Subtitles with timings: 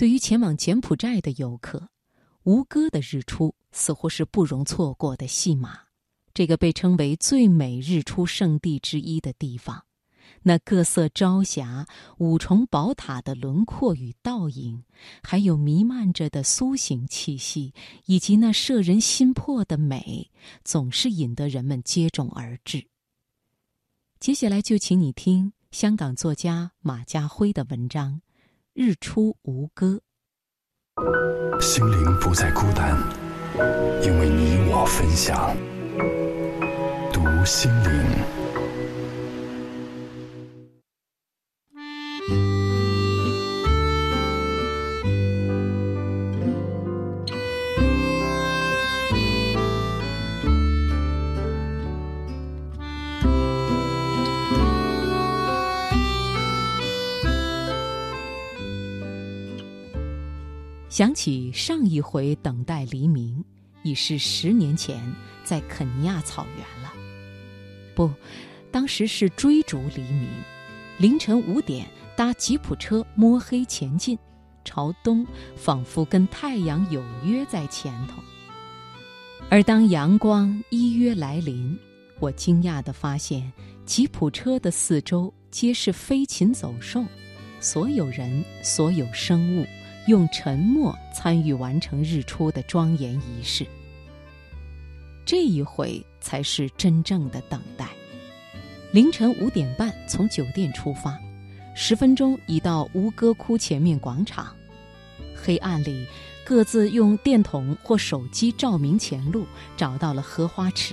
[0.00, 1.90] 对于前往柬埔寨的游客，
[2.44, 5.80] 吴哥的日出似乎是不容错过的戏码。
[6.32, 9.84] 这个被称为最美日出圣地之一的地方，
[10.44, 11.86] 那各色朝霞、
[12.16, 14.84] 五重宝塔的轮廓与倒影，
[15.22, 17.74] 还有弥漫着的苏醒气息，
[18.06, 20.30] 以及那摄人心魄的美，
[20.64, 22.86] 总是引得人们接踵而至。
[24.18, 28.14] 接下来就请你听香港作家马家辉的文章
[28.72, 30.00] 《日出吴歌》。
[31.60, 32.96] 心灵不再孤单，
[34.02, 35.56] 因为你我分享。
[37.12, 37.99] 读心灵。
[60.90, 63.44] 想起上一回等待黎明，
[63.84, 65.00] 已是十年前
[65.44, 66.92] 在肯尼亚草原了。
[67.94, 68.10] 不，
[68.72, 70.28] 当时是追逐黎明。
[70.98, 74.18] 凌晨五点，搭吉普车摸黑前进，
[74.64, 78.20] 朝东，仿佛跟太阳有约在前头。
[79.48, 81.78] 而当阳光依约来临，
[82.18, 83.50] 我惊讶地发现，
[83.86, 87.04] 吉普车的四周皆是飞禽走兽，
[87.60, 89.64] 所有人，所有生物。
[90.10, 93.64] 用沉默参与完成日出的庄严仪式。
[95.24, 97.88] 这一回才是真正的等待。
[98.92, 101.16] 凌晨五点半从酒店出发，
[101.76, 104.52] 十分钟已到吴哥窟前面广场。
[105.32, 106.04] 黑暗里，
[106.44, 110.92] 各自用电筒或手机照明前路，找到了荷花池，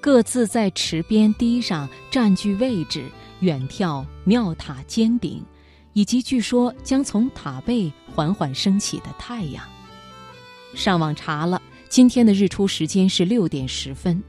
[0.00, 3.04] 各自在池边堤上占据位置，
[3.40, 5.44] 远眺庙塔尖顶。
[5.96, 9.64] 以及据说将从塔背缓缓升起的太阳。
[10.74, 14.22] 上网查了，今天的日出时间是六点十分。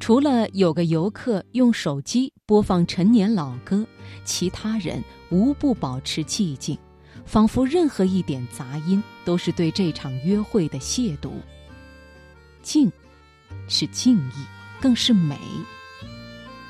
[0.00, 3.86] 除了有个游客用手机播放陈年老歌，
[4.24, 5.00] 其他人
[5.30, 6.76] 无不保持寂静，
[7.24, 11.30] 仿佛任何一点杂音都是对这场约会的亵渎。
[12.60, 12.90] 静，
[13.68, 14.44] 是敬意，
[14.80, 15.38] 更是美。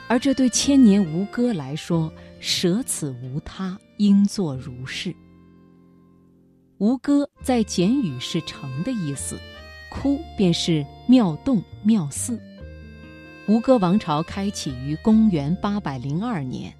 [0.06, 2.12] 而这对千年吴歌来说，
[2.42, 3.78] 舍此无他。
[3.98, 5.14] 应作如是。
[6.78, 9.38] 吴歌在简语是城的意思，
[9.88, 12.40] 窟便是庙洞庙寺。
[13.46, 16.74] 吴哥王朝开启于公元八百零二年，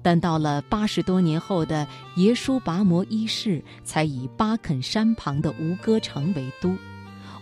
[0.00, 1.88] 但到了八十多年后的
[2.18, 6.76] 耶输拔摩一世，才以巴肯山旁的吴哥城为都。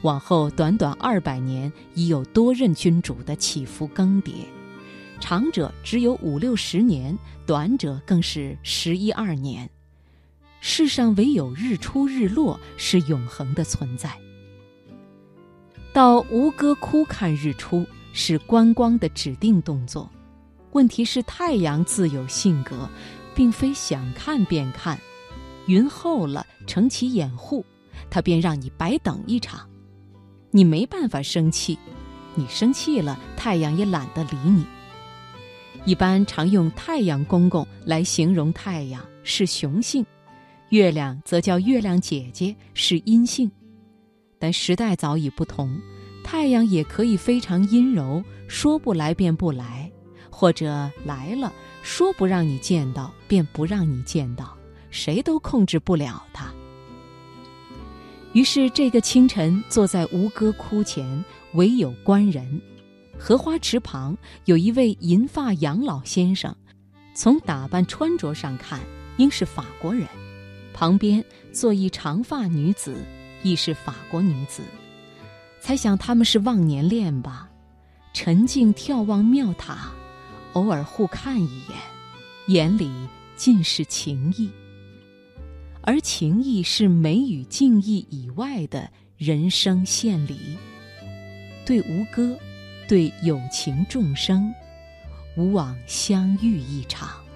[0.03, 4.33] 往后短短二百年，已有多任君主的起伏更迭。
[5.21, 9.69] 长者只有五六十年，短者更是十一二年。
[10.61, 14.11] 世上唯有日出日落是永恒的存在。
[15.93, 20.11] 到吴哥窟看日出是观光的指定动作，
[20.73, 22.89] 问题是太阳自有性格，
[23.35, 24.99] 并非想看便看。
[25.67, 27.65] 云厚了，成其掩护，
[28.09, 29.69] 他便让你白等一场。
[30.51, 31.79] 你没办法生气，
[32.35, 34.65] 你生气了，太阳也懒得理你。
[35.89, 40.05] 一般常用太阳公公来形容太阳是雄性，
[40.69, 43.51] 月亮则叫月亮姐姐是阴性。
[44.39, 45.81] 但时代早已不同，
[46.23, 49.91] 太阳也可以非常阴柔，说不来便不来，
[50.29, 51.51] 或者来了
[51.81, 54.55] 说不让你见到便不让你见到，
[54.91, 56.53] 谁都控制不了它。
[58.35, 62.61] 于是这个清晨，坐在吴哥窟前，唯有官人。
[63.19, 66.55] 荷花池旁有一位银发养老先生，
[67.15, 68.81] 从打扮穿着上看，
[69.17, 70.07] 应是法国人。
[70.73, 73.05] 旁边坐一长发女子，
[73.43, 74.63] 亦是法国女子。
[75.61, 77.51] 猜想他们是忘年恋吧？
[78.15, 79.91] 沉静眺望庙塔，
[80.53, 81.77] 偶尔互看一眼，
[82.47, 82.91] 眼里
[83.37, 84.49] 尽是情意。
[85.83, 90.57] 而情意是美与敬意以外的人生献礼。
[91.67, 92.39] 对吴歌。
[92.89, 94.53] 对有情众生，
[95.37, 97.28] 无往相遇一场。